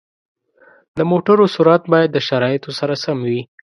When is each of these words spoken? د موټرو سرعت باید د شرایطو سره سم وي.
د 0.97 0.99
موټرو 1.11 1.45
سرعت 1.55 1.83
باید 1.93 2.09
د 2.13 2.17
شرایطو 2.27 2.71
سره 2.79 2.93
سم 3.03 3.17
وي. 3.27 3.41